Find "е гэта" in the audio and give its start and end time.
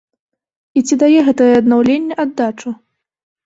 1.19-1.51